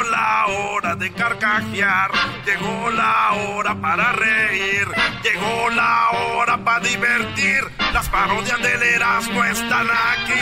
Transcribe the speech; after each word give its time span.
Llegó 0.00 0.12
la 0.12 0.46
hora 0.46 0.96
de 0.96 1.12
carcajear, 1.12 2.10
llegó 2.46 2.90
la 2.90 3.32
hora 3.32 3.78
para 3.78 4.12
reír, 4.12 4.86
llegó 5.22 5.68
la 5.70 6.08
hora 6.10 6.56
para 6.64 6.80
divertir. 6.86 7.60
Las 7.92 8.08
parodias 8.08 8.62
del 8.62 8.82
Erasmo 8.82 9.44
están 9.44 9.88
aquí. 9.90 10.40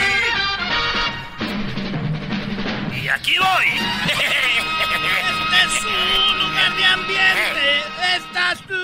Y 3.03 3.07
aquí 3.09 3.33
voy. 3.37 3.65
Este 4.05 4.13
es 5.65 5.83
un 5.83 6.39
lugar 6.39 6.77
de 6.77 6.85
ambiente. 6.85 7.81
Estás 8.15 8.59
tú. 8.65 8.75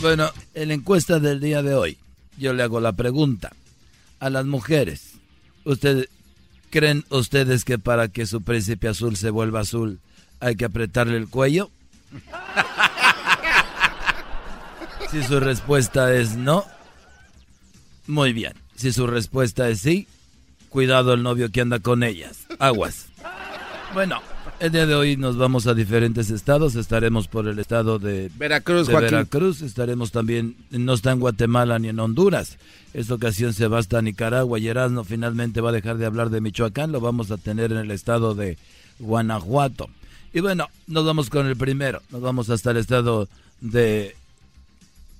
Bueno, 0.00 0.32
en 0.54 0.68
la 0.68 0.74
encuesta 0.74 1.18
del 1.18 1.40
día 1.40 1.62
de 1.62 1.74
hoy, 1.74 1.98
yo 2.38 2.54
le 2.54 2.62
hago 2.62 2.80
la 2.80 2.92
pregunta 2.92 3.52
a 4.18 4.30
las 4.30 4.46
mujeres. 4.46 5.12
¿Ustedes 5.64 6.08
creen 6.70 7.04
ustedes 7.10 7.64
que 7.64 7.78
para 7.78 8.08
que 8.08 8.26
su 8.26 8.42
príncipe 8.42 8.88
azul 8.88 9.16
se 9.16 9.30
vuelva 9.30 9.60
azul 9.60 10.00
hay 10.40 10.56
que 10.56 10.64
apretarle 10.64 11.16
el 11.16 11.28
cuello? 11.28 11.70
si 15.10 15.22
su 15.22 15.40
respuesta 15.40 16.14
es 16.14 16.36
no, 16.36 16.64
muy 18.06 18.32
bien. 18.32 18.54
Si 18.76 18.92
su 18.92 19.06
respuesta 19.06 19.68
es 19.68 19.80
sí, 19.80 20.06
cuidado 20.68 21.14
el 21.14 21.22
novio 21.22 21.50
que 21.50 21.62
anda 21.62 21.80
con 21.80 22.02
ellas. 22.02 22.46
Aguas. 22.58 23.06
Bueno, 23.94 24.20
el 24.60 24.72
día 24.72 24.86
de 24.86 24.94
hoy 24.94 25.16
nos 25.16 25.36
vamos 25.36 25.66
a 25.66 25.74
diferentes 25.74 26.30
estados. 26.30 26.74
Estaremos 26.74 27.28
por 27.28 27.46
el 27.46 27.58
estado 27.58 27.98
de 27.98 28.30
Veracruz, 28.36 28.86
de 28.86 28.92
Joaquín. 28.92 29.10
Veracruz. 29.10 29.62
Estaremos 29.62 30.12
también, 30.12 30.56
no 30.70 30.94
está 30.94 31.12
en 31.12 31.20
Guatemala 31.20 31.78
ni 31.78 31.88
en 31.88 31.98
Honduras. 31.98 32.58
Esta 32.94 33.14
ocasión 33.14 33.52
se 33.52 33.68
va 33.68 33.78
hasta 33.78 34.00
Nicaragua 34.02 34.58
y 34.58 34.68
Erasmo 34.68 35.04
finalmente 35.04 35.60
va 35.60 35.70
a 35.70 35.72
dejar 35.72 35.98
de 35.98 36.06
hablar 36.06 36.30
de 36.30 36.40
Michoacán. 36.40 36.92
Lo 36.92 37.00
vamos 37.00 37.30
a 37.30 37.36
tener 37.36 37.72
en 37.72 37.78
el 37.78 37.90
estado 37.90 38.34
de 38.34 38.58
Guanajuato. 38.98 39.88
Y 40.32 40.40
bueno, 40.40 40.68
nos 40.86 41.04
vamos 41.04 41.30
con 41.30 41.46
el 41.46 41.56
primero. 41.56 42.02
Nos 42.10 42.20
vamos 42.20 42.50
hasta 42.50 42.70
el 42.70 42.78
estado 42.78 43.28
de, 43.60 44.16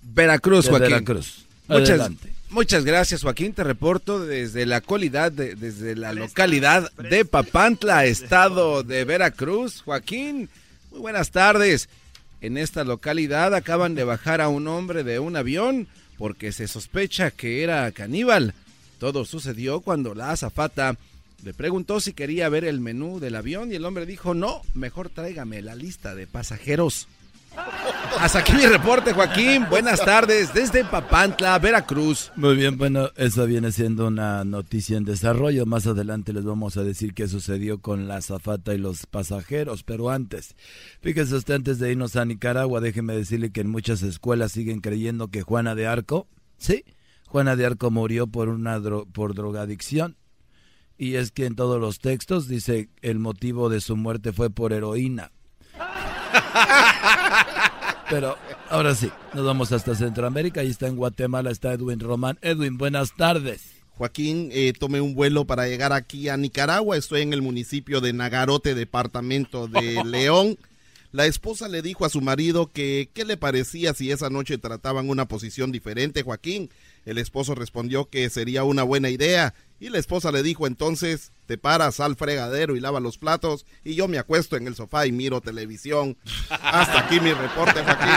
Veracruz, 0.03 0.65
de 0.65 0.71
Joaquín. 0.71 0.89
Veracruz. 0.89 1.46
Muchas, 1.69 1.91
Adelante. 1.91 2.33
muchas 2.51 2.85
gracias, 2.85 3.23
Joaquín. 3.23 3.53
Te 3.53 3.65
reporto 3.65 4.25
desde 4.25 4.67
la 4.67 4.81
cualidad, 4.81 5.33
de- 5.33 5.55
desde 5.57 5.97
la 5.97 6.13
localidad 6.13 6.93
de 6.93 7.25
Papantla, 7.25 8.05
estado 8.07 8.83
de 8.83 9.05
Veracruz. 9.05 9.83
Joaquín, 9.83 10.49
muy 10.91 11.01
buenas 11.01 11.31
tardes. 11.31 11.89
En 12.41 12.57
esta 12.59 12.85
localidad 12.85 13.55
acaban 13.55 13.95
de 13.95 14.05
bajar 14.05 14.41
a 14.41 14.49
un 14.49 14.69
hombre 14.69 15.03
de 15.05 15.19
un 15.19 15.37
avión 15.37 15.89
porque 16.19 16.53
se 16.53 16.69
sospecha 16.69 17.31
que 17.31 17.63
era 17.63 17.91
caníbal. 17.93 18.55
Todo 18.99 19.25
sucedió 19.25 19.81
cuando 19.81 20.15
la 20.15 20.31
azafata 20.31 20.97
le 21.45 21.53
preguntó 21.53 22.01
si 22.01 22.13
quería 22.13 22.49
ver 22.49 22.65
el 22.65 22.81
menú 22.81 23.21
del 23.21 23.35
avión 23.37 23.71
y 23.73 23.75
el 23.77 23.85
hombre 23.85 24.07
dijo, 24.07 24.33
no, 24.35 24.63
mejor 24.75 25.11
tráigame 25.11 25.61
la 25.63 25.75
lista 25.75 26.15
de 26.15 26.27
pasajeros. 26.27 27.09
Hasta 28.19 28.39
aquí 28.41 28.53
mi 28.53 28.67
reporte, 28.67 29.13
Joaquín. 29.13 29.67
Buenas 29.69 30.05
tardes 30.05 30.53
desde 30.55 30.85
Papantla, 30.85 31.59
Veracruz. 31.59 32.33
Muy 32.37 32.57
bien, 32.57 32.77
bueno, 32.79 33.11
eso 33.17 33.47
viene 33.47 33.73
siendo 33.73 34.07
una 34.07 34.45
noticia 34.45 34.97
en 34.97 35.05
desarrollo. 35.05 35.67
Más 35.67 35.87
adelante 35.87 36.33
les 36.33 36.45
vamos 36.45 36.77
a 36.77 36.83
decir 36.85 37.13
qué 37.15 37.29
sucedió 37.29 37.81
con 37.81 38.09
la 38.09 38.17
azafata 38.17 38.75
y 38.75 38.79
los 38.79 39.07
pasajeros. 39.07 39.83
Pero 39.83 40.11
antes, 40.11 40.55
fíjese 41.03 41.35
usted, 41.37 41.55
antes 41.55 41.79
de 41.79 41.93
irnos 41.93 42.17
a 42.17 42.25
Nicaragua, 42.25 42.81
déjeme 42.81 43.15
decirle 43.15 43.51
que 43.53 43.61
en 43.61 43.69
muchas 43.71 44.03
escuelas 44.03 44.53
siguen 44.53 44.81
creyendo 44.81 45.29
que 45.29 45.43
Juana 45.43 45.75
de 45.75 45.87
Arco, 45.87 46.27
sí, 46.57 46.85
Juana 47.29 47.55
de 47.57 47.67
Arco 47.67 47.91
murió 47.91 48.27
por 48.27 48.49
una 48.49 48.79
dro- 48.79 49.07
por 49.13 49.35
drogadicción. 49.35 50.17
Y 50.99 51.17
es 51.17 51.31
que 51.31 51.45
en 51.45 51.55
todos 51.57 51.79
los 51.79 51.99
textos 51.99 52.49
dice 52.49 52.89
el 53.03 53.19
motivo 53.19 53.69
de 53.69 53.83
su 53.83 53.97
muerte 53.97 54.33
fue 54.33 54.49
por 54.49 54.73
heroína. 54.73 55.31
Pero 58.09 58.37
ahora 58.71 58.95
sí, 58.95 59.11
nos 59.35 59.45
vamos 59.45 59.73
hasta 59.73 59.95
Centroamérica. 59.95 60.61
Ahí 60.61 60.71
está 60.71 60.87
en 60.87 60.97
Guatemala, 60.97 61.51
está 61.51 61.73
Edwin 61.73 62.01
Román. 62.01 62.39
Edwin, 62.41 62.79
buenas 62.79 63.15
tardes. 63.17 63.63
Joaquín, 63.97 64.51
eh, 64.53 64.73
tomé 64.79 65.01
un 65.01 65.15
vuelo 65.15 65.47
para 65.47 65.67
llegar 65.67 65.93
aquí 65.93 66.29
a 66.29 66.37
Nicaragua. 66.37 66.97
Estoy 66.97 67.23
en 67.23 67.33
el 67.33 67.43
municipio 67.43 68.01
de 68.01 68.13
Nagarote, 68.13 68.75
departamento 68.75 69.69
de 69.69 70.03
León. 70.05 70.59
La 71.13 71.27
esposa 71.27 71.69
le 71.69 71.83
dijo 71.83 72.05
a 72.05 72.11
su 72.11 72.21
marido 72.21 72.71
que 72.73 73.09
qué 73.15 73.25
le 73.25 73.37
parecía 73.37 73.95
si 73.95 74.11
esa 74.11 74.29
noche 74.29 74.59
trataban 74.59 75.09
una 75.09 75.27
posición 75.27 75.73
diferente, 75.73 76.23
Joaquín. 76.23 76.71
El 77.07 77.19
esposo 77.19 77.55
respondió 77.55 78.11
que 78.11 78.29
sería 78.29 78.65
una 78.65 78.83
buena 78.83 79.09
idea 79.09 79.55
y 79.81 79.89
la 79.89 79.99
esposa 79.99 80.33
le 80.33 80.43
dijo 80.43 80.67
entonces, 80.67 81.33
te 81.47 81.57
paras 81.57 82.01
al 82.01 82.17
fregadero 82.17 82.77
y 82.77 82.81
lava 82.81 83.01
los 83.01 83.17
platos 83.17 83.65
y 83.85 83.95
yo 83.95 84.09
me 84.09 84.19
acuesto 84.19 84.57
en 84.57 84.67
el 84.67 84.75
sofá 84.75 85.07
y 85.07 85.13
miro 85.13 85.41
televisión. 85.41 86.19
Hasta 86.51 86.99
aquí 87.01 87.21
mi 87.21 87.33
reporte, 87.33 87.83
Joaquín. 87.83 88.11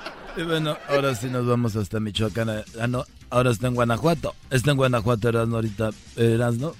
Y 0.36 0.42
bueno, 0.42 0.78
ahora 0.88 1.14
sí 1.16 1.26
nos 1.26 1.44
vamos 1.44 1.74
hasta 1.74 1.98
Michoacán. 1.98 2.48
Ah, 2.80 2.86
no, 2.86 3.04
ahora 3.30 3.50
está 3.50 3.66
en 3.66 3.74
Guanajuato. 3.74 4.34
Está 4.48 4.70
en 4.70 4.76
Guanajuato, 4.76 5.28
Erasmo, 5.28 5.56
ahorita. 5.56 5.90
Erasmo. 6.16 6.76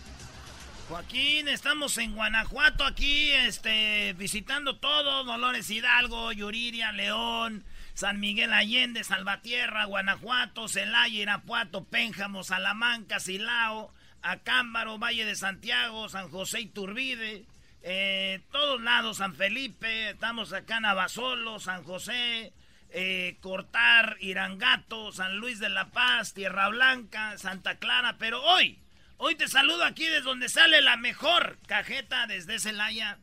Joaquín, 0.88 1.48
estamos 1.48 1.98
en 1.98 2.14
Guanajuato 2.14 2.84
aquí, 2.84 3.30
este, 3.30 4.12
visitando 4.14 4.76
todo, 4.76 5.24
Dolores 5.24 5.68
Hidalgo, 5.70 6.32
Yuriria, 6.32 6.92
León, 6.92 7.64
San 8.00 8.18
Miguel 8.18 8.54
Allende, 8.54 9.04
Salvatierra, 9.04 9.84
Guanajuato, 9.84 10.68
Celaya, 10.68 11.20
Irapuato, 11.20 11.84
Pénjamo, 11.84 12.42
Salamanca, 12.42 13.20
Silao, 13.20 13.92
Acámbaro, 14.22 14.98
Valle 14.98 15.26
de 15.26 15.36
Santiago, 15.36 16.08
San 16.08 16.30
José 16.30 16.62
Iturbide, 16.62 17.44
eh, 17.82 18.40
todos 18.52 18.80
lados, 18.80 19.18
San 19.18 19.34
Felipe, 19.34 20.08
estamos 20.08 20.54
acá 20.54 20.78
en 20.78 20.86
Abasolo, 20.86 21.60
San 21.60 21.84
José, 21.84 22.54
eh, 22.88 23.36
Cortar, 23.42 24.16
Irangato, 24.20 25.12
San 25.12 25.36
Luis 25.36 25.58
de 25.58 25.68
la 25.68 25.90
Paz, 25.90 26.32
Tierra 26.32 26.70
Blanca, 26.70 27.36
Santa 27.36 27.74
Clara, 27.74 28.16
pero 28.18 28.42
hoy, 28.42 28.78
hoy 29.18 29.34
te 29.34 29.46
saludo 29.46 29.84
aquí 29.84 30.06
desde 30.06 30.22
donde 30.22 30.48
sale 30.48 30.80
la 30.80 30.96
mejor 30.96 31.58
cajeta 31.66 32.26
desde 32.26 32.60
Celaya. 32.60 33.18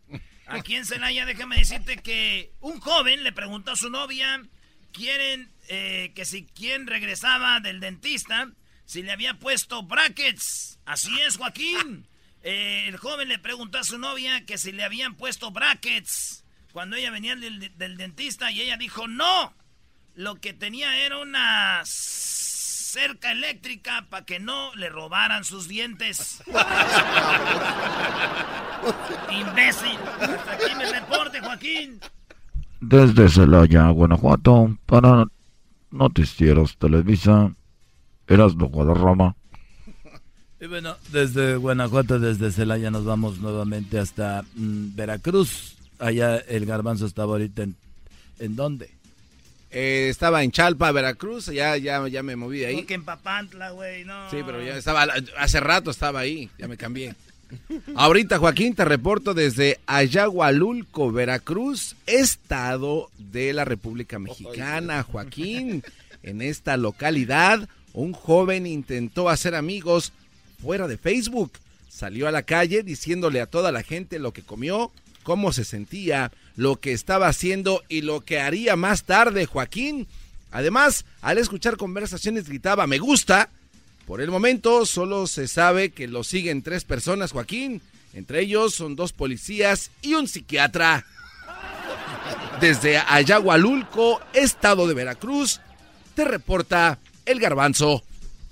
Aquí 0.45 0.75
en 0.75 0.85
Celaya, 0.85 1.25
déjame 1.25 1.57
decirte 1.57 1.97
que 1.97 2.51
un 2.61 2.79
joven 2.79 3.23
le 3.23 3.31
preguntó 3.31 3.71
a 3.71 3.75
su 3.75 3.89
novia, 3.89 4.43
quieren 4.91 5.51
eh, 5.67 6.11
que 6.15 6.25
si 6.25 6.45
quien 6.45 6.87
regresaba 6.87 7.59
del 7.59 7.79
dentista, 7.79 8.49
si 8.85 9.03
le 9.03 9.11
había 9.11 9.35
puesto 9.35 9.83
brackets. 9.83 10.79
Así 10.85 11.19
es, 11.21 11.37
Joaquín. 11.37 12.07
Eh, 12.43 12.87
el 12.87 12.97
joven 12.97 13.27
le 13.27 13.39
preguntó 13.39 13.79
a 13.79 13.83
su 13.83 13.97
novia 13.97 14.45
que 14.45 14.57
si 14.57 14.71
le 14.71 14.83
habían 14.83 15.15
puesto 15.15 15.51
brackets 15.51 16.45
cuando 16.71 16.95
ella 16.95 17.11
venía 17.11 17.35
del, 17.35 17.75
del 17.75 17.97
dentista 17.97 18.51
y 18.51 18.61
ella 18.61 18.77
dijo 18.77 19.07
no. 19.07 19.53
Lo 20.13 20.35
que 20.35 20.53
tenía 20.53 20.97
era 20.97 21.17
una 21.17 21.81
cerca 21.83 23.31
eléctrica 23.31 24.07
para 24.09 24.25
que 24.25 24.39
no 24.39 24.73
le 24.75 24.89
robaran 24.89 25.43
sus 25.43 25.67
dientes. 25.67 26.41
Imbécil. 29.31 29.97
Hasta 30.21 30.51
aquí 30.53 30.75
mi 30.75 30.85
reporte, 30.85 31.41
Joaquín. 31.41 31.99
Desde 32.79 33.29
Celaya, 33.29 33.89
Guanajuato, 33.89 34.77
para 34.85 35.25
Noticieros 35.91 36.77
Televisa, 36.77 37.51
Eras 38.27 38.55
lo 38.55 38.67
Guadarrama. 38.67 39.35
Y 40.59 40.67
bueno, 40.67 40.95
desde 41.11 41.55
Guanajuato, 41.55 42.19
desde 42.19 42.51
Celaya 42.51 42.91
nos 42.91 43.05
vamos 43.05 43.39
nuevamente 43.39 43.99
hasta 43.99 44.43
mm, 44.55 44.95
Veracruz. 44.95 45.77
Allá 45.99 46.37
el 46.37 46.65
garbanzo 46.65 47.05
estaba 47.05 47.33
ahorita 47.33 47.63
en, 47.63 47.75
¿en 48.39 48.55
dónde? 48.55 48.89
Eh, 49.69 50.07
estaba 50.09 50.43
en 50.43 50.51
Chalpa, 50.51 50.91
Veracruz, 50.91 51.47
ya, 51.47 51.75
ya, 51.77 52.07
ya 52.07 52.23
me 52.23 52.35
moví 52.35 52.63
ahí. 52.63 52.75
Porque 52.77 52.93
en 52.93 53.03
Papantla, 53.03 53.71
güey, 53.71 54.05
no. 54.05 54.29
Sí, 54.29 54.37
pero 54.45 54.63
ya 54.63 54.77
estaba, 54.77 55.07
hace 55.37 55.59
rato 55.59 55.91
estaba 55.91 56.19
ahí, 56.19 56.49
ya 56.57 56.67
me 56.67 56.77
cambié. 56.77 57.15
Ahorita, 57.95 58.39
Joaquín, 58.39 58.75
te 58.75 58.85
reporto 58.85 59.33
desde 59.33 59.79
Ayagualulco, 59.87 61.11
Veracruz, 61.11 61.95
estado 62.05 63.09
de 63.17 63.53
la 63.53 63.65
República 63.65 64.19
Mexicana. 64.19 65.03
Joaquín, 65.03 65.83
en 66.23 66.41
esta 66.41 66.77
localidad, 66.77 67.67
un 67.93 68.13
joven 68.13 68.67
intentó 68.67 69.29
hacer 69.29 69.55
amigos 69.55 70.13
fuera 70.61 70.87
de 70.87 70.97
Facebook. 70.97 71.51
Salió 71.89 72.27
a 72.27 72.31
la 72.31 72.43
calle 72.43 72.83
diciéndole 72.83 73.41
a 73.41 73.47
toda 73.47 73.71
la 73.71 73.83
gente 73.83 74.19
lo 74.19 74.33
que 74.33 74.43
comió, 74.43 74.91
cómo 75.23 75.51
se 75.51 75.65
sentía, 75.65 76.31
lo 76.55 76.77
que 76.77 76.93
estaba 76.93 77.27
haciendo 77.27 77.83
y 77.89 78.01
lo 78.01 78.21
que 78.21 78.39
haría 78.39 78.75
más 78.75 79.03
tarde, 79.03 79.45
Joaquín. 79.45 80.07
Además, 80.51 81.05
al 81.21 81.37
escuchar 81.37 81.77
conversaciones 81.77 82.47
gritaba, 82.47 82.87
me 82.87 82.99
gusta. 82.99 83.49
Por 84.07 84.21
el 84.21 84.31
momento 84.31 84.85
solo 84.85 85.27
se 85.27 85.49
sabe 85.49 85.89
que 85.89 86.07
lo 86.07 86.23
siguen 86.23 86.61
tres 86.61 86.85
personas, 86.85 87.33
Joaquín. 87.33 87.81
Entre 88.13 88.39
ellos 88.39 88.73
son 88.73 88.95
dos 88.95 89.11
policías 89.11 89.91
y 90.01 90.13
un 90.13 90.29
psiquiatra. 90.29 91.05
Desde 92.61 92.99
Ayagualulco, 92.99 94.21
estado 94.33 94.87
de 94.87 94.93
Veracruz, 94.93 95.59
te 96.15 96.23
reporta 96.23 96.99
el 97.25 97.41
garbanzo. 97.41 98.01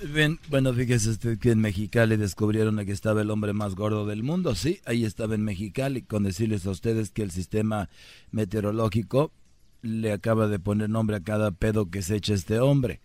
Bien, 0.04 0.42
bueno, 0.50 0.74
fíjese 0.74 1.12
usted 1.12 1.40
que 1.40 1.52
en 1.52 1.62
Mexicali 1.62 2.18
descubrieron 2.18 2.86
que 2.86 2.92
estaba 2.92 3.22
el 3.22 3.32
hombre 3.32 3.54
más 3.54 3.76
gordo 3.76 4.06
del 4.06 4.24
mundo. 4.24 4.56
Sí, 4.56 4.82
ahí 4.84 5.06
estaba 5.06 5.36
en 5.36 5.46
Mexicali, 5.46 6.02
con 6.02 6.24
decirles 6.24 6.66
a 6.66 6.72
ustedes 6.72 7.12
que 7.12 7.24
el 7.24 7.32
sistema 7.32 7.90
meteorológico 8.32 9.32
le 9.82 10.12
acaba 10.12 10.50
de 10.50 10.60
poner 10.60 10.90
nombre 10.90 11.16
a 11.16 11.24
cada 11.24 11.52
pedo 11.52 11.90
que 11.90 12.02
se 12.02 12.18
echa 12.18 12.34
este 12.34 12.60
hombre. 12.60 13.00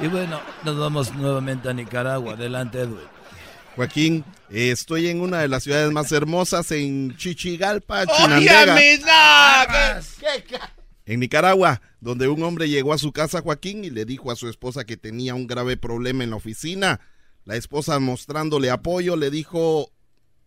Y 0.00 0.08
bueno, 0.08 0.40
nos 0.64 0.78
vamos 0.78 1.14
nuevamente 1.14 1.68
a 1.68 1.72
Nicaragua. 1.72 2.34
Adelante, 2.34 2.80
Edwin. 2.80 3.06
Joaquín, 3.76 4.24
eh, 4.50 4.70
estoy 4.70 5.08
en 5.08 5.20
una 5.20 5.40
de 5.40 5.48
las 5.48 5.62
ciudades 5.64 5.90
más 5.92 6.12
hermosas 6.12 6.70
en 6.72 7.16
Chichigalpa, 7.16 8.06
Chinandega. 8.06 8.74
En 11.04 11.20
Nicaragua, 11.20 11.80
donde 12.00 12.28
un 12.28 12.42
hombre 12.42 12.68
llegó 12.68 12.92
a 12.92 12.98
su 12.98 13.12
casa, 13.12 13.42
Joaquín, 13.42 13.84
y 13.84 13.90
le 13.90 14.04
dijo 14.04 14.30
a 14.30 14.36
su 14.36 14.48
esposa 14.48 14.84
que 14.84 14.96
tenía 14.96 15.34
un 15.34 15.46
grave 15.46 15.76
problema 15.76 16.24
en 16.24 16.30
la 16.30 16.36
oficina. 16.36 17.00
La 17.44 17.56
esposa, 17.56 17.98
mostrándole 18.00 18.70
apoyo, 18.70 19.14
le 19.14 19.30
dijo, 19.30 19.92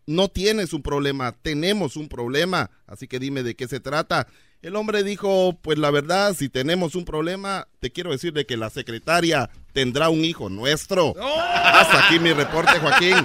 no 0.06 0.28
tienes 0.28 0.74
un 0.74 0.82
problema, 0.82 1.32
tenemos 1.32 1.96
un 1.96 2.10
problema, 2.10 2.72
así 2.88 3.08
que 3.08 3.20
dime 3.20 3.44
de 3.44 3.56
qué 3.56 3.68
se 3.68 3.80
trata. 3.80 4.28
El 4.62 4.76
hombre 4.76 5.04
dijo, 5.04 5.58
pues 5.62 5.78
la 5.78 5.90
verdad, 5.90 6.36
si 6.38 6.50
tenemos 6.50 6.96
un 6.96 7.06
problema, 7.06 7.68
te 7.80 7.92
quiero 7.92 8.12
decir 8.12 8.34
de 8.34 8.46
que 8.46 8.58
la 8.58 8.70
secretaria 8.70 9.50
tendrá 9.72 10.10
un 10.10 10.26
hijo 10.26 10.50
nuestro. 10.50 11.16
Hasta 11.18 12.08
aquí 12.08 12.20
mi 12.20 12.34
reporte, 12.34 12.78
Joaquín. 12.80 13.16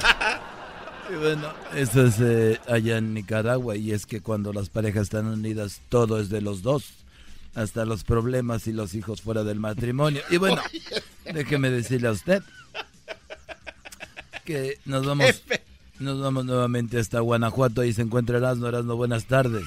Y 1.12 1.16
bueno, 1.16 1.52
eso 1.74 2.06
es 2.06 2.20
eh, 2.20 2.60
allá 2.68 2.98
en 2.98 3.14
Nicaragua 3.14 3.76
y 3.76 3.90
es 3.90 4.06
que 4.06 4.20
cuando 4.20 4.52
las 4.52 4.68
parejas 4.68 5.02
están 5.02 5.26
unidas, 5.26 5.80
todo 5.88 6.20
es 6.20 6.28
de 6.28 6.40
los 6.40 6.62
dos 6.62 6.84
hasta 7.54 7.84
los 7.84 8.04
problemas 8.04 8.66
y 8.66 8.72
los 8.72 8.94
hijos 8.94 9.20
fuera 9.20 9.42
del 9.44 9.58
matrimonio. 9.58 10.22
Y 10.30 10.36
bueno, 10.36 10.62
déjeme 11.32 11.70
decirle 11.70 12.08
a 12.08 12.12
usted 12.12 12.42
que 14.44 14.78
nos 14.84 15.04
vamos, 15.04 15.42
nos 15.98 16.20
vamos 16.20 16.44
nuevamente 16.44 16.98
hasta 16.98 17.20
Guanajuato 17.20 17.82
y 17.82 17.92
se 17.92 18.02
encuentra 18.02 18.38
Erasmo. 18.38 18.68
Erasmo, 18.68 18.96
buenas 18.96 19.26
tardes. 19.26 19.64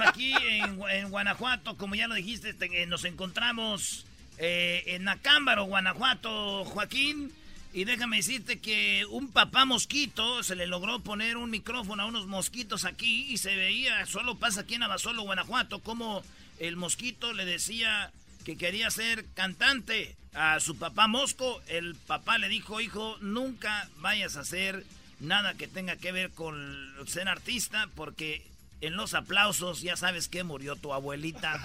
Aquí 0.00 0.32
en, 0.32 1.10
Guanajuato, 1.10 1.76
como 1.76 1.94
ya 1.94 2.08
lo 2.08 2.14
dijiste, 2.14 2.54
eh, 2.60 2.86
nos 2.86 3.04
encontramos 3.04 4.06
eh, 4.38 4.84
en 4.86 5.08
Acámbaro, 5.08 5.64
Guanajuato, 5.64 6.64
Joaquín. 6.64 7.32
Y 7.72 7.84
déjame 7.84 8.16
decirte 8.16 8.58
que 8.58 9.06
un 9.06 9.30
papá 9.30 9.64
mosquito 9.64 10.42
se 10.42 10.56
le 10.56 10.66
logró 10.66 10.98
poner 11.00 11.36
un 11.36 11.50
micrófono 11.50 12.02
a 12.02 12.06
unos 12.06 12.26
mosquitos 12.26 12.84
aquí 12.84 13.26
y 13.30 13.36
se 13.36 13.54
veía, 13.54 14.04
solo 14.06 14.36
pasa 14.36 14.62
aquí 14.62 14.74
en 14.74 14.82
Abasolo, 14.82 15.22
Guanajuato, 15.22 15.78
como 15.78 16.24
el 16.58 16.74
mosquito 16.74 17.32
le 17.32 17.44
decía 17.44 18.10
que 18.44 18.56
quería 18.56 18.90
ser 18.90 19.24
cantante 19.34 20.16
a 20.34 20.58
su 20.58 20.78
papá 20.78 21.06
Mosco. 21.06 21.62
El 21.68 21.94
papá 21.94 22.38
le 22.38 22.48
dijo, 22.48 22.80
hijo, 22.80 23.16
nunca 23.20 23.88
vayas 23.98 24.36
a 24.36 24.40
hacer 24.40 24.84
nada 25.20 25.54
que 25.54 25.68
tenga 25.68 25.96
que 25.96 26.12
ver 26.12 26.30
con 26.30 26.94
ser 27.06 27.28
artista 27.28 27.88
porque 27.94 28.42
en 28.80 28.96
los 28.96 29.14
aplausos 29.14 29.82
ya 29.82 29.96
sabes 29.96 30.28
que 30.28 30.44
murió 30.44 30.76
tu 30.76 30.92
abuelita. 30.92 31.60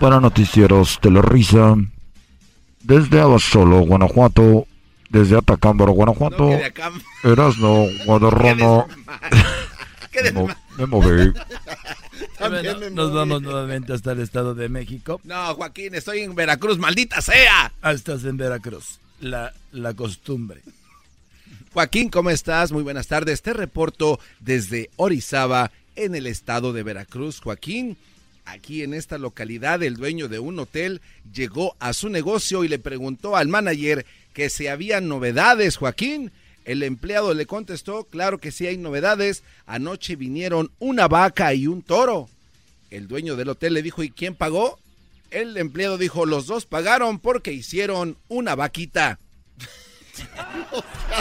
Para 0.00 0.20
noticieros 0.20 0.98
de 1.02 1.10
la 1.10 1.22
risa 1.22 1.76
desde 2.82 3.20
Abasolo, 3.20 3.80
Guanajuato, 3.80 4.66
desde 5.10 5.36
Atacámbaro, 5.36 5.92
Guanajuato, 5.92 6.50
no, 6.50 7.30
Erasno, 7.30 7.86
Guadarrama. 8.06 8.86
me, 10.78 10.86
moví. 10.86 11.32
nos 12.92 13.12
vamos 13.12 13.42
nuevamente 13.42 13.92
hasta 13.92 14.12
el 14.12 14.20
Estado 14.20 14.54
de 14.54 14.68
México. 14.68 15.20
No, 15.24 15.54
Joaquín, 15.54 15.94
estoy 15.94 16.20
en 16.20 16.34
Veracruz, 16.34 16.78
maldita 16.78 17.20
sea. 17.20 17.72
Ah, 17.82 17.92
estás 17.92 18.24
en 18.24 18.36
Veracruz, 18.36 19.00
la, 19.20 19.52
la 19.72 19.94
costumbre. 19.94 20.62
Joaquín, 21.78 22.08
¿cómo 22.08 22.30
estás? 22.30 22.72
Muy 22.72 22.82
buenas 22.82 23.06
tardes. 23.06 23.40
Te 23.40 23.52
reporto 23.52 24.18
desde 24.40 24.90
Orizaba, 24.96 25.70
en 25.94 26.16
el 26.16 26.26
estado 26.26 26.72
de 26.72 26.82
Veracruz. 26.82 27.38
Joaquín, 27.38 27.96
Aquí 28.46 28.82
en 28.82 28.94
esta 28.94 29.16
localidad, 29.16 29.80
el 29.84 29.94
dueño 29.94 30.26
de 30.26 30.40
un 30.40 30.58
hotel 30.58 31.00
llegó 31.32 31.76
a 31.78 31.92
su 31.92 32.08
negocio 32.08 32.64
y 32.64 32.68
le 32.68 32.80
preguntó 32.80 33.36
al 33.36 33.46
manager 33.46 34.04
que 34.32 34.50
si 34.50 34.66
había 34.66 35.00
novedades, 35.00 35.76
Joaquín. 35.76 36.32
El 36.64 36.82
empleado 36.82 37.32
le 37.32 37.46
contestó, 37.46 38.02
claro 38.02 38.38
que 38.38 38.50
sí 38.50 38.66
hay 38.66 38.76
novedades. 38.76 39.44
Anoche 39.64 40.16
vinieron 40.16 40.72
una 40.80 41.06
vaca 41.06 41.54
y 41.54 41.68
un 41.68 41.82
toro. 41.82 42.28
El 42.90 43.06
dueño 43.06 43.36
del 43.36 43.50
hotel 43.50 43.74
le 43.74 43.82
dijo, 43.82 44.02
¿y 44.02 44.10
quién 44.10 44.34
pagó? 44.34 44.80
El 45.30 45.56
empleado 45.56 45.96
dijo, 45.96 46.26
los 46.26 46.48
dos 46.48 46.66
pagaron 46.66 47.20
porque 47.20 47.52
hicieron 47.52 48.16
una 48.26 48.56
vaquita. 48.56 49.20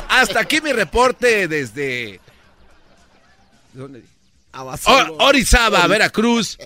Hasta 0.09 0.39
aquí 0.41 0.61
mi 0.61 0.71
reporte 0.71 1.47
desde... 1.47 2.19
¿Dónde? 3.73 4.03
Orizaba, 5.19 5.85
Veracruz. 5.87 6.57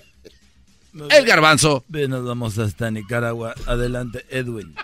El 1.10 1.24
garbanzo. 1.24 1.84
Bien, 1.88 2.10
nos 2.10 2.24
vamos 2.24 2.58
hasta 2.58 2.90
Nicaragua. 2.90 3.54
Adelante, 3.66 4.24
Edwin. 4.30 4.74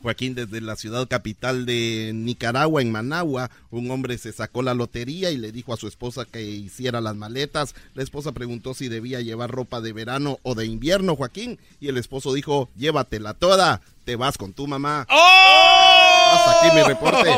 Joaquín, 0.00 0.34
desde 0.34 0.60
la 0.60 0.76
ciudad 0.76 1.08
capital 1.08 1.66
de 1.66 2.12
Nicaragua, 2.14 2.82
en 2.82 2.92
Managua, 2.92 3.50
un 3.70 3.90
hombre 3.90 4.16
se 4.16 4.32
sacó 4.32 4.62
la 4.62 4.74
lotería 4.74 5.30
y 5.30 5.36
le 5.36 5.50
dijo 5.50 5.74
a 5.74 5.76
su 5.76 5.88
esposa 5.88 6.24
que 6.24 6.42
hiciera 6.42 7.00
las 7.00 7.16
maletas. 7.16 7.74
La 7.94 8.04
esposa 8.04 8.32
preguntó 8.32 8.74
si 8.74 8.88
debía 8.88 9.20
llevar 9.20 9.50
ropa 9.50 9.80
de 9.80 9.92
verano 9.92 10.38
o 10.42 10.54
de 10.54 10.66
invierno, 10.66 11.16
Joaquín, 11.16 11.58
y 11.80 11.88
el 11.88 11.96
esposo 11.96 12.32
dijo, 12.32 12.68
llévatela 12.76 13.34
toda, 13.34 13.80
te 14.04 14.14
vas 14.14 14.38
con 14.38 14.52
tu 14.52 14.68
mamá. 14.68 15.06
¡Oh! 15.10 15.87
Hasta 16.34 16.60
aquí 16.60 16.76
mi 16.76 16.82
reporte. 16.82 17.30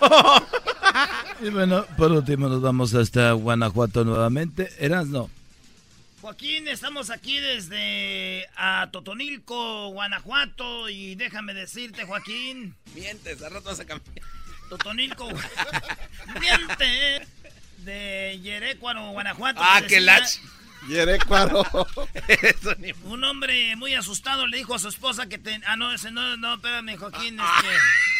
y 1.40 1.50
bueno, 1.50 1.84
por 1.96 2.12
último 2.12 2.48
nos 2.48 2.60
vamos 2.60 2.94
hasta 2.94 3.32
Guanajuato 3.32 4.04
nuevamente. 4.04 4.72
Eras 4.78 5.06
no. 5.06 5.30
Joaquín, 6.20 6.66
estamos 6.66 7.10
aquí 7.10 7.38
desde 7.38 8.48
a 8.56 8.88
Totonilco, 8.90 9.90
Guanajuato, 9.90 10.88
y 10.88 11.14
déjame 11.14 11.54
decirte, 11.54 12.04
Joaquín. 12.04 12.74
Mientes, 12.94 13.40
a 13.42 13.48
rato 13.48 13.68
vas 13.68 13.78
a 13.78 13.84
cambiar. 13.84 14.26
Totonilco, 14.68 15.28
miente. 16.40 17.26
De 17.78 18.40
Yerecuaro, 18.42 19.10
Guanajuato. 19.10 19.60
Ah, 19.62 19.80
que 19.86 20.00
lach. 20.00 20.38
Yerecuaro. 20.88 21.64
Un 23.04 23.22
hombre 23.22 23.76
muy 23.76 23.94
asustado 23.94 24.48
le 24.48 24.56
dijo 24.56 24.74
a 24.74 24.80
su 24.80 24.88
esposa 24.88 25.28
que 25.28 25.38
te... 25.38 25.60
Ah, 25.64 25.76
no, 25.76 25.92
ese 25.92 26.10
no, 26.10 26.36
no, 26.36 26.54
espérame, 26.54 26.96
Joaquín, 26.96 27.38
es 27.38 28.15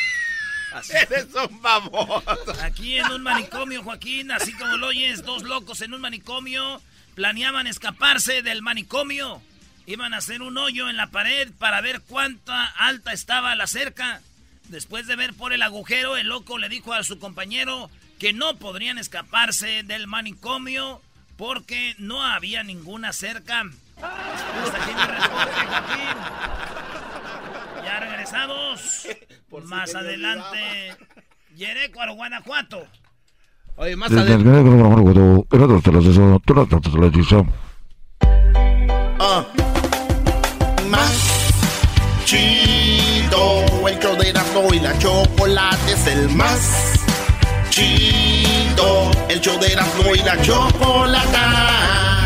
que... 0.83 0.97
Eres 0.99 1.29
un 1.35 1.63
baboso. 1.63 2.23
Aquí 2.63 2.99
en 2.99 3.11
un 3.13 3.23
manicomio, 3.23 3.83
Joaquín, 3.83 4.31
así 4.31 4.53
como 4.53 4.77
lo 4.77 4.89
oyes, 4.89 5.25
dos 5.25 5.43
locos 5.43 5.81
en 5.83 5.95
un 5.95 6.01
manicomio 6.01 6.81
planeaban 7.15 7.67
escaparse 7.67 8.43
del 8.43 8.63
manicomio. 8.63 9.43
Iban 9.87 10.15
a 10.15 10.19
hacer 10.19 10.43
un 10.43 10.59
hoyo 10.59 10.91
en 10.91 10.97
la 10.97 11.09
pared 11.09 11.51
para 11.59 11.81
ver 11.81 12.01
cuánta 12.03 12.65
alta 12.65 13.13
estaba 13.13 13.55
la 13.55 13.67
cerca. 13.67 14.21
Después 14.65 15.07
de 15.07 15.17
ver 15.17 15.33
por 15.33 15.53
el 15.53 15.63
agujero, 15.63 16.17
el 16.17 16.29
loco 16.29 16.59
le 16.59 16.69
dijo 16.69 16.93
a 16.93 17.05
su 17.05 17.19
compañero 17.19 17.91
que 18.19 18.33
no 18.33 18.57
podrían 18.57 18.99
escaparse 18.99 19.83
del 19.85 20.07
manicomio 20.07 21.01
porque 21.37 21.95
no 21.99 22.23
había 22.23 22.63
ninguna 22.63 23.13
cerca. 23.13 23.65
Hasta 24.03 24.83
aquí 24.83 24.95
mi 24.95 25.03
reporte, 25.03 25.67
Joaquín. 25.67 26.17
Ya 27.85 28.01
regresamos. 29.57 29.71
Más 29.71 29.95
adelante. 29.95 30.97
Yerecuaro, 31.57 32.15
Guanajuato. 32.15 32.87
Oye, 33.77 33.97
más 33.97 34.11
adelante. 34.11 34.49
Ah. 39.19 39.45
Más 40.89 41.53
chido, 42.25 43.65
el 43.89 43.99
show 43.99 44.17
de 44.17 44.31
Erasmo 44.31 44.69
y 44.73 44.81
la 44.81 44.99
chocolate 44.99 45.93
es 45.93 46.07
el 46.07 46.29
más 46.31 46.95
chido, 47.71 49.11
el 49.29 49.41
show 49.41 49.59
de 49.61 49.73
Erasmo 49.73 50.15
y 50.15 50.19
la 50.19 50.41
chocolata. 50.43 52.26